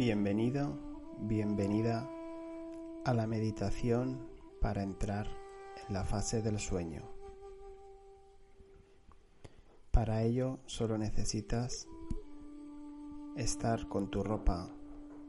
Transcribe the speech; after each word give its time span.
Bienvenido, 0.00 0.78
bienvenida 1.18 2.08
a 3.04 3.12
la 3.12 3.26
meditación 3.26 4.18
para 4.58 4.82
entrar 4.82 5.26
en 5.86 5.92
la 5.92 6.04
fase 6.04 6.40
del 6.40 6.58
sueño. 6.58 7.02
Para 9.90 10.22
ello 10.22 10.60
solo 10.64 10.96
necesitas 10.96 11.86
estar 13.36 13.88
con 13.88 14.10
tu 14.10 14.22
ropa 14.22 14.70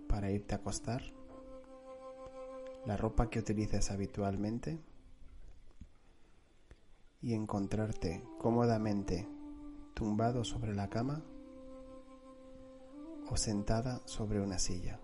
para 0.07 0.31
irte 0.31 0.55
a 0.55 0.59
acostar, 0.59 1.03
la 2.85 2.95
ropa 2.95 3.29
que 3.29 3.39
utilices 3.39 3.91
habitualmente 3.91 4.79
y 7.21 7.33
encontrarte 7.33 8.23
cómodamente 8.39 9.27
tumbado 9.93 10.45
sobre 10.45 10.73
la 10.73 10.89
cama 10.89 11.25
o 13.31 13.37
sentada 13.37 14.01
sobre 14.05 14.41
una 14.41 14.59
silla. 14.59 14.99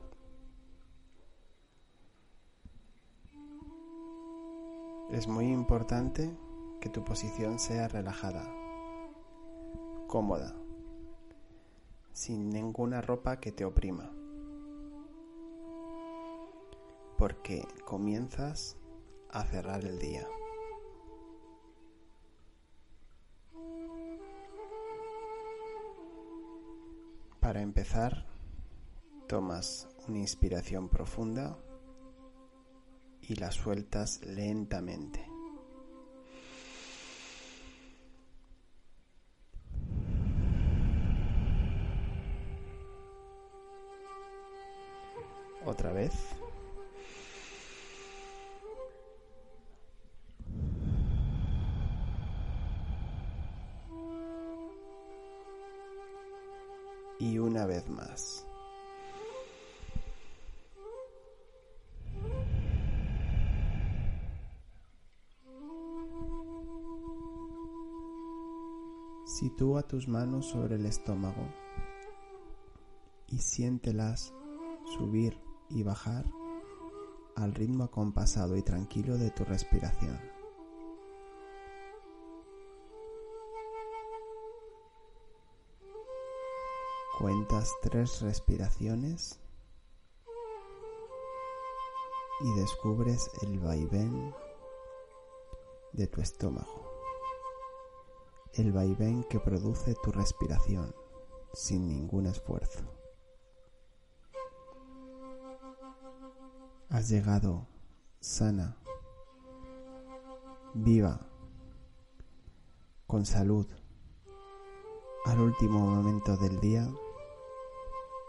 Es 5.11 5.29
muy 5.29 5.45
importante 5.45 6.37
que 6.81 6.89
tu 6.89 7.05
posición 7.05 7.57
sea 7.57 7.87
relajada, 7.87 8.43
cómoda, 10.07 10.53
sin 12.11 12.49
ninguna 12.49 13.01
ropa 13.01 13.39
que 13.39 13.53
te 13.53 13.63
oprima, 13.63 14.11
porque 17.17 17.65
comienzas 17.85 18.75
a 19.29 19.43
cerrar 19.45 19.85
el 19.85 19.99
día. 19.99 20.27
Para 27.47 27.61
empezar, 27.61 28.25
tomas 29.25 29.87
una 30.05 30.17
inspiración 30.17 30.89
profunda 30.89 31.57
y 33.21 33.35
la 33.35 33.51
sueltas 33.51 34.19
lentamente. 34.25 35.25
Otra 45.65 45.93
vez. 45.93 46.11
Y 57.19 57.39
una 57.39 57.65
vez 57.65 57.87
más. 57.89 58.45
Sitúa 69.25 69.83
tus 69.83 70.07
manos 70.07 70.47
sobre 70.47 70.75
el 70.75 70.85
estómago 70.85 71.47
y 73.27 73.39
siéntelas 73.39 74.33
subir 74.97 75.37
y 75.69 75.83
bajar 75.83 76.25
al 77.35 77.53
ritmo 77.53 77.83
acompasado 77.83 78.57
y 78.57 78.63
tranquilo 78.63 79.17
de 79.17 79.29
tu 79.29 79.43
respiración. 79.43 80.36
Cuentas 87.17 87.73
tres 87.81 88.21
respiraciones 88.21 89.39
y 92.41 92.59
descubres 92.59 93.31
el 93.41 93.57
vaivén 93.57 94.35
de 95.93 96.05
tu 96.05 96.21
estómago, 96.21 96.85
el 98.53 98.71
vaivén 98.71 99.23
que 99.23 99.39
produce 99.39 99.95
tu 99.95 100.11
respiración 100.11 100.93
sin 101.53 101.87
ningún 101.87 102.27
esfuerzo. 102.27 102.83
Has 106.89 107.09
llegado 107.09 107.65
sana, 108.19 108.77
viva, 110.75 111.27
con 113.07 113.25
salud, 113.25 113.65
al 115.25 115.41
último 115.41 115.79
momento 115.79 116.37
del 116.37 116.59
día 116.59 116.87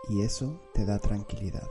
y 0.09 0.23
eso 0.23 0.61
te 0.75 0.85
da 0.85 0.99
tranquilidad. 0.99 1.69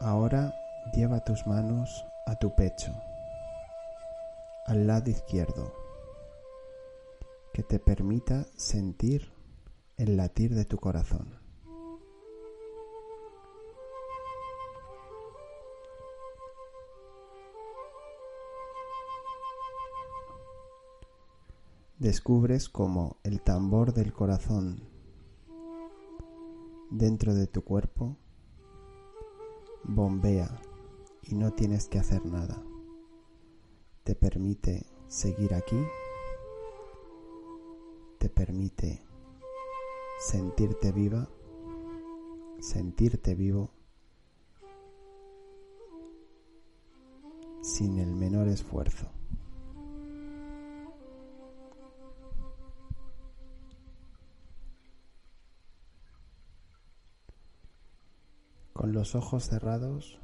Ahora 0.00 0.54
lleva 0.94 1.24
tus 1.24 1.46
manos 1.46 2.04
a 2.26 2.36
tu 2.36 2.54
pecho, 2.54 2.92
al 4.66 4.86
lado 4.86 5.10
izquierdo, 5.10 5.74
que 7.52 7.62
te 7.62 7.78
permita 7.78 8.46
sentir 8.56 9.32
el 9.96 10.16
latir 10.16 10.54
de 10.54 10.64
tu 10.64 10.76
corazón. 10.78 11.47
Descubres 21.98 22.68
como 22.68 23.16
el 23.24 23.40
tambor 23.40 23.92
del 23.92 24.12
corazón 24.12 24.82
dentro 26.90 27.34
de 27.34 27.46
tu 27.46 27.62
cuerpo 27.62 28.16
bombea 29.84 30.60
y 31.22 31.34
no 31.34 31.52
tienes 31.52 31.88
que 31.88 31.98
hacer 31.98 32.24
nada. 32.24 32.62
Te 34.04 34.14
permite 34.14 34.86
seguir 35.08 35.54
aquí 35.54 35.76
permite 38.38 39.02
sentirte 40.20 40.92
viva, 40.92 41.28
sentirte 42.60 43.34
vivo 43.34 43.72
sin 47.60 47.98
el 47.98 48.14
menor 48.14 48.46
esfuerzo. 48.46 49.17
Con 58.78 58.92
los 58.92 59.16
ojos 59.16 59.48
cerrados 59.48 60.20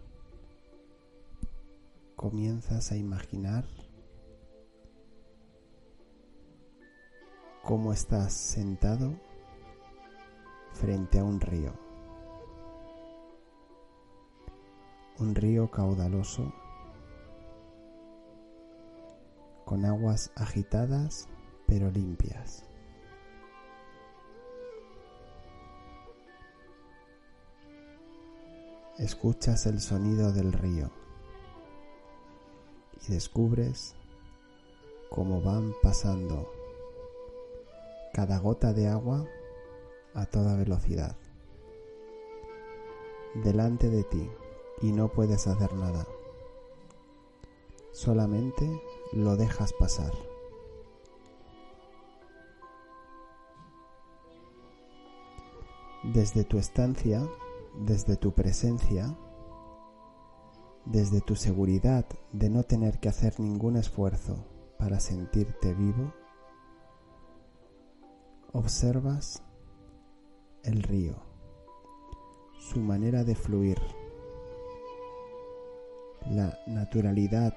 comienzas 2.15 2.93
a 2.93 2.97
imaginar 2.97 3.65
cómo 7.65 7.93
estás 7.93 8.33
sentado 8.33 9.19
frente 10.73 11.19
a 11.19 11.25
un 11.25 11.41
río. 11.41 11.73
Un 15.19 15.35
río 15.35 15.69
caudaloso 15.73 16.55
con 19.65 19.85
aguas 19.85 20.31
agitadas 20.37 21.29
pero 21.67 21.91
limpias. 21.91 22.65
Escuchas 28.99 29.67
el 29.67 29.81
sonido 29.81 30.33
del 30.33 30.53
río 30.53 30.91
y 33.07 33.13
descubres 33.13 33.95
cómo 35.11 35.43
van 35.43 35.75
pasando 35.83 36.51
cada 38.13 38.39
gota 38.39 38.73
de 38.73 38.89
agua 38.89 39.27
a 40.15 40.27
toda 40.27 40.57
velocidad 40.57 41.17
delante 43.35 43.91
de 43.91 44.05
ti 44.05 44.31
y 44.81 44.93
no 44.93 45.09
puedes 45.09 45.47
hacer 45.47 45.73
nada. 45.75 46.07
Solamente 47.93 48.81
lo 49.13 49.37
dejas 49.37 49.73
pasar. 49.73 50.13
Desde 56.03 56.45
tu 56.45 56.59
estancia, 56.59 57.27
desde 57.79 58.17
tu 58.17 58.35
presencia, 58.35 59.17
desde 60.85 61.21
tu 61.21 61.37
seguridad 61.37 62.07
de 62.33 62.51
no 62.51 62.63
tener 62.63 62.99
que 63.01 63.09
hacer 63.09 63.41
ningún 63.41 63.77
esfuerzo 63.77 64.45
para 64.79 65.01
sentirte 65.01 65.75
vivo, 65.75 66.13
observas 68.53 69.43
el 70.63 70.83
río, 70.83 71.17
su 72.59 72.81
manera 72.81 73.25
de 73.25 73.35
fluir, 73.35 73.79
la 76.31 76.57
naturalidad 76.67 77.55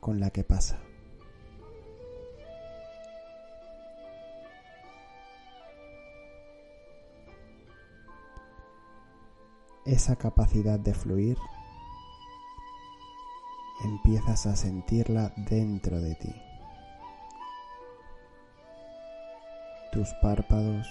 con 0.00 0.18
la 0.18 0.30
que 0.30 0.42
pasa. 0.42 0.80
Esa 9.92 10.16
capacidad 10.16 10.80
de 10.80 10.94
fluir 10.94 11.36
empiezas 13.84 14.46
a 14.46 14.56
sentirla 14.56 15.34
dentro 15.36 16.00
de 16.00 16.14
ti. 16.14 16.34
Tus 19.92 20.08
párpados, 20.22 20.88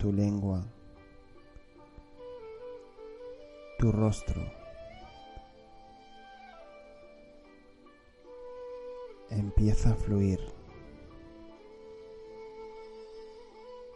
tu 0.00 0.12
lengua, 0.12 0.66
tu 3.78 3.92
rostro. 3.92 4.42
Empieza 9.30 9.90
a 9.92 9.94
fluir. 9.94 10.40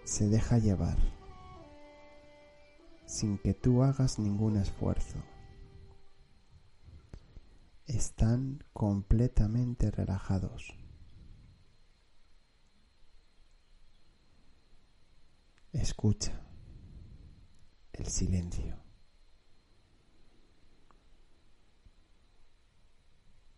Se 0.05 0.29
deja 0.29 0.59
llevar 0.59 1.22
sin 3.23 3.39
que 3.39 3.55
tú 3.55 3.85
hagas 3.85 4.19
ningún 4.19 4.57
esfuerzo. 4.57 5.17
Están 7.87 8.65
completamente 8.73 9.93
relajados. 9.93 10.77
Escucha 15.73 16.33
el 17.93 18.09
silencio. 18.09 18.77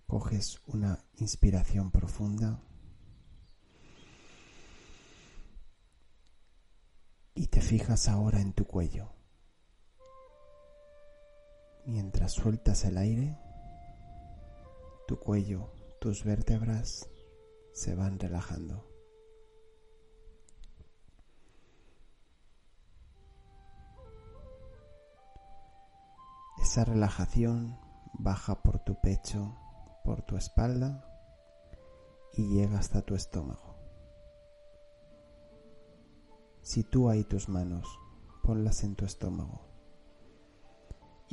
Coges 0.06 0.60
una 0.66 1.02
inspiración 1.16 1.90
profunda 1.90 2.60
y 7.34 7.46
te 7.46 7.62
fijas 7.62 8.08
ahora 8.08 8.42
en 8.42 8.52
tu 8.52 8.66
cuello. 8.66 9.23
Mientras 11.86 12.32
sueltas 12.32 12.86
el 12.86 12.96
aire, 12.96 13.38
tu 15.06 15.18
cuello, 15.18 15.70
tus 16.00 16.24
vértebras 16.24 17.10
se 17.74 17.94
van 17.94 18.18
relajando. 18.18 18.88
Esa 26.62 26.86
relajación 26.86 27.78
baja 28.14 28.62
por 28.62 28.78
tu 28.78 28.98
pecho, 29.02 29.54
por 30.04 30.22
tu 30.22 30.38
espalda 30.38 31.04
y 32.32 32.48
llega 32.48 32.78
hasta 32.78 33.02
tu 33.02 33.14
estómago. 33.14 33.76
Sitúa 36.62 37.12
ahí 37.12 37.24
tus 37.24 37.50
manos, 37.50 37.86
ponlas 38.42 38.84
en 38.84 38.96
tu 38.96 39.04
estómago 39.04 39.73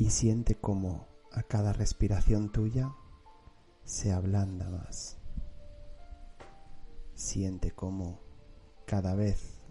y 0.01 0.09
siente 0.09 0.55
como 0.55 1.05
a 1.31 1.43
cada 1.43 1.73
respiración 1.73 2.51
tuya 2.51 2.95
se 3.83 4.11
ablanda 4.11 4.67
más. 4.67 5.19
Siente 7.13 7.69
como 7.69 8.19
cada 8.87 9.13
vez 9.13 9.61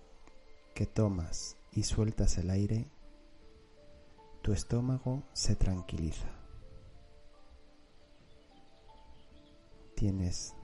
que 0.73 0.87
tomas 0.87 1.57
y 1.73 1.83
sueltas 1.83 2.39
el 2.39 2.51
aire, 2.51 2.89
tu 4.41 4.53
estómago 4.53 5.25
se 5.33 5.57
tranquiliza. 5.57 6.31
Tienes 9.97 10.55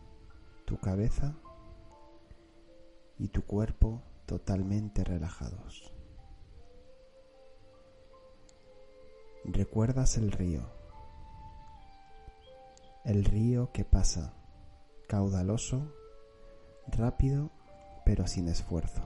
tu 0.64 0.78
cabeza 0.78 1.34
y 3.18 3.30
tu 3.30 3.42
cuerpo 3.42 4.00
totalmente 4.26 5.02
relajados. 5.02 5.95
Recuerdas 9.48 10.16
el 10.16 10.32
río, 10.32 10.68
el 13.04 13.24
río 13.24 13.70
que 13.70 13.84
pasa, 13.84 14.34
caudaloso, 15.06 15.92
rápido, 16.88 17.52
pero 18.04 18.26
sin 18.26 18.48
esfuerzo, 18.48 19.02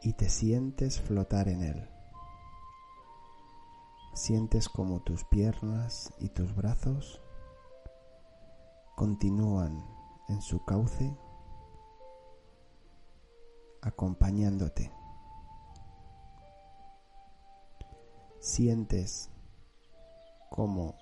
y 0.00 0.14
te 0.14 0.30
sientes 0.30 0.98
flotar 0.98 1.48
en 1.48 1.62
él. 1.62 1.90
Sientes 4.14 4.70
como 4.70 5.02
tus 5.02 5.24
piernas 5.24 6.10
y 6.18 6.30
tus 6.30 6.56
brazos 6.56 7.20
continúan 8.96 9.84
en 10.30 10.40
su 10.40 10.64
cauce 10.64 11.14
acompañándote. 13.82 14.97
Sientes 18.40 19.30
como 20.50 20.96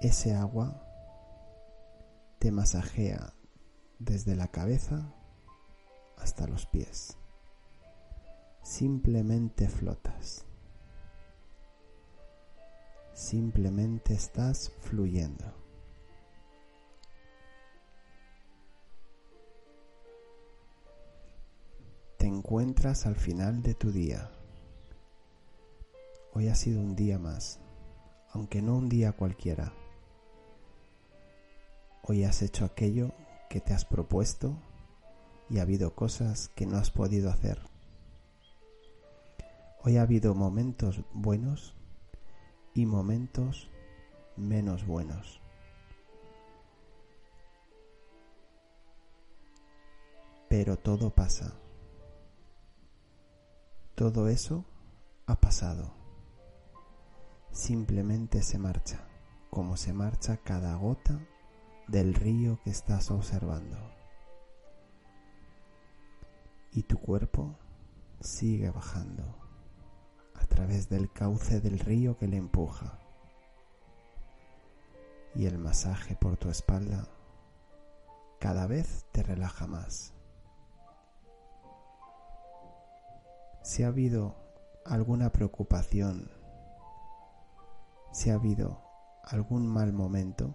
ese 0.00 0.34
agua 0.34 0.84
te 2.40 2.50
masajea 2.50 3.32
desde 4.00 4.34
la 4.34 4.48
cabeza 4.48 5.14
hasta 6.18 6.48
los 6.48 6.66
pies. 6.66 7.16
Simplemente 8.62 9.68
flotas. 9.68 10.44
Simplemente 13.12 14.14
estás 14.14 14.72
fluyendo. 14.80 15.44
Te 22.18 22.26
encuentras 22.26 23.06
al 23.06 23.16
final 23.16 23.62
de 23.62 23.74
tu 23.74 23.92
día. 23.92 24.30
Hoy 26.34 26.48
ha 26.48 26.54
sido 26.54 26.80
un 26.80 26.96
día 26.96 27.18
más, 27.18 27.60
aunque 28.30 28.62
no 28.62 28.74
un 28.76 28.88
día 28.88 29.12
cualquiera. 29.12 29.74
Hoy 32.02 32.24
has 32.24 32.40
hecho 32.40 32.64
aquello 32.64 33.12
que 33.50 33.60
te 33.60 33.74
has 33.74 33.84
propuesto 33.84 34.56
y 35.50 35.58
ha 35.58 35.62
habido 35.62 35.94
cosas 35.94 36.48
que 36.48 36.64
no 36.64 36.78
has 36.78 36.90
podido 36.90 37.28
hacer. 37.28 37.60
Hoy 39.82 39.98
ha 39.98 40.02
habido 40.02 40.34
momentos 40.34 41.02
buenos 41.12 41.76
y 42.72 42.86
momentos 42.86 43.68
menos 44.38 44.86
buenos. 44.86 45.42
Pero 50.48 50.78
todo 50.78 51.10
pasa. 51.10 51.52
Todo 53.94 54.28
eso 54.28 54.64
ha 55.26 55.38
pasado. 55.38 56.01
Simplemente 57.52 58.42
se 58.42 58.58
marcha, 58.58 59.06
como 59.50 59.76
se 59.76 59.92
marcha 59.92 60.38
cada 60.38 60.74
gota 60.74 61.20
del 61.86 62.14
río 62.14 62.58
que 62.64 62.70
estás 62.70 63.10
observando. 63.10 63.76
Y 66.72 66.84
tu 66.84 66.98
cuerpo 66.98 67.54
sigue 68.20 68.70
bajando 68.70 69.22
a 70.34 70.46
través 70.46 70.88
del 70.88 71.12
cauce 71.12 71.60
del 71.60 71.78
río 71.78 72.16
que 72.16 72.26
le 72.26 72.38
empuja. 72.38 72.98
Y 75.34 75.44
el 75.44 75.58
masaje 75.58 76.16
por 76.16 76.38
tu 76.38 76.48
espalda 76.48 77.06
cada 78.40 78.66
vez 78.66 79.04
te 79.12 79.22
relaja 79.22 79.66
más. 79.66 80.14
Si 83.62 83.82
ha 83.82 83.88
habido 83.88 84.36
alguna 84.86 85.30
preocupación, 85.30 86.41
si 88.12 88.30
ha 88.30 88.34
habido 88.34 88.82
algún 89.24 89.66
mal 89.66 89.92
momento, 89.92 90.54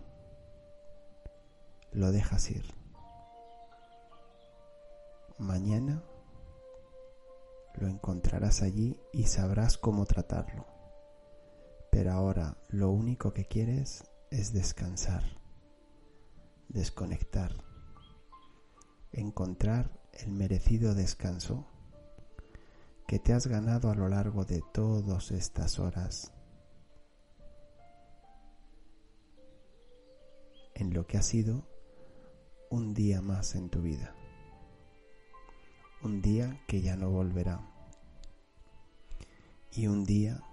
lo 1.92 2.12
dejas 2.12 2.50
ir. 2.52 2.66
Mañana 5.40 6.04
lo 7.76 7.88
encontrarás 7.88 8.62
allí 8.62 9.00
y 9.12 9.24
sabrás 9.24 9.78
cómo 9.78 10.06
tratarlo. 10.06 10.66
Pero 11.92 12.12
ahora 12.12 12.58
lo 12.70 12.92
único 12.92 13.34
que 13.34 13.46
quieres 13.46 14.04
es 14.30 14.54
descansar, 14.54 15.24
desconectar, 16.70 17.54
encontrar 19.12 20.00
el 20.14 20.32
merecido 20.32 20.94
descanso 20.94 21.66
que 23.08 23.20
te 23.20 23.34
has 23.34 23.48
ganado 23.48 23.90
a 23.90 23.96
lo 23.96 24.10
largo 24.10 24.44
de 24.44 24.62
todas 24.74 25.32
estas 25.32 25.80
horas 25.80 26.37
en 30.78 30.94
lo 30.94 31.08
que 31.08 31.18
ha 31.18 31.24
sido 31.24 31.68
un 32.70 32.94
día 32.94 33.22
más 33.22 33.56
en 33.56 33.70
tu 33.70 33.82
vida. 33.82 34.14
Un 36.04 36.22
día 36.22 36.62
que 36.68 36.82
ya 36.82 36.96
no 36.96 37.10
volverá. 37.10 37.62
Y 39.72 39.88
un 39.88 40.06
día 40.06 40.44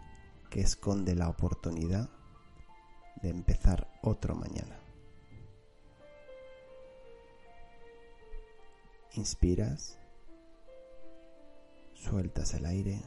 que 0.51 0.63
esconde 0.63 1.15
la 1.15 1.29
oportunidad 1.29 2.09
de 3.23 3.29
empezar 3.29 3.87
otro 4.03 4.35
mañana. 4.35 4.81
Inspiras, 9.13 9.99
sueltas 11.93 12.55
el 12.55 12.67
aire, 12.67 13.03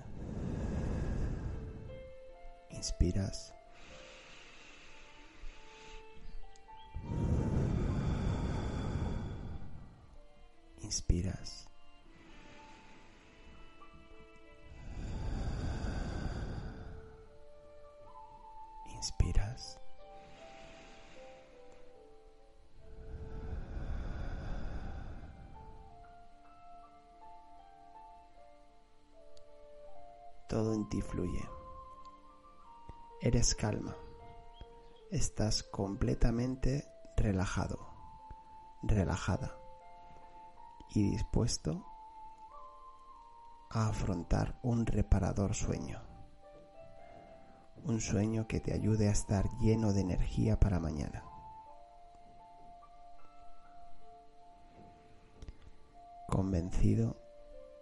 inspiras 2.70 3.57
inspiras. 10.88 11.68
Inspiras. 18.96 19.78
Todo 30.48 30.74
en 30.74 30.88
ti 30.88 31.02
fluye. 31.02 31.46
Eres 33.22 33.54
calma. 33.56 33.94
Estás 35.12 35.64
completamente 35.64 36.86
relajado, 37.18 37.78
relajada 38.84 39.57
y 40.90 41.12
dispuesto 41.12 41.86
a 43.70 43.88
afrontar 43.88 44.58
un 44.64 44.86
reparador 44.86 45.54
sueño. 45.54 46.02
Un 47.84 48.02
sueño 48.02 48.48
que 48.48 48.60
te 48.60 48.74
ayude 48.74 49.08
a 49.08 49.12
estar 49.12 49.50
lleno 49.60 49.94
de 49.94 50.02
energía 50.02 50.60
para 50.60 50.80
mañana. 50.80 51.24
Convencido 56.28 57.18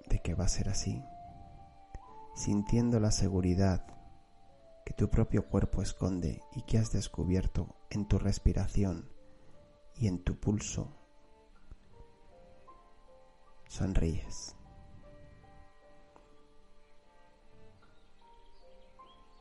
de 0.07 0.19
que 0.21 0.35
va 0.35 0.45
a 0.45 0.49
ser 0.49 0.69
así, 0.69 1.03
sintiendo 2.35 2.99
la 2.99 3.11
seguridad 3.11 3.87
que 4.85 4.93
tu 4.93 5.09
propio 5.09 5.47
cuerpo 5.47 5.81
esconde 5.81 6.43
y 6.53 6.61
que 6.61 6.77
has 6.77 6.91
descubierto 6.91 7.75
en 7.89 8.07
tu 8.07 8.19
respiración 8.19 9.09
y 9.95 10.07
en 10.07 10.23
tu 10.23 10.39
pulso 10.39 11.04
sonríes. 13.75 14.55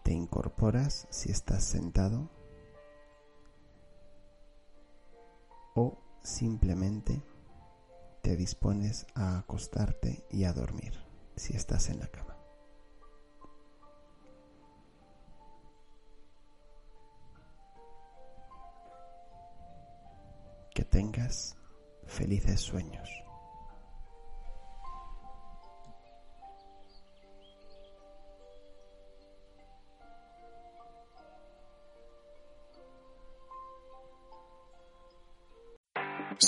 Te 0.02 0.12
incorporas 0.12 1.06
si 1.10 1.30
estás 1.30 1.64
sentado 1.64 2.28
o 5.74 5.96
simplemente 6.22 7.22
te 8.22 8.36
dispones 8.36 9.06
a 9.14 9.38
acostarte 9.38 10.26
y 10.30 10.44
a 10.44 10.52
dormir 10.52 10.94
si 11.36 11.54
estás 11.54 11.88
en 11.88 12.00
la 12.00 12.08
cama. 12.08 12.36
Que 20.74 20.84
tengas 20.84 21.56
felices 22.06 22.60
sueños. 22.60 23.23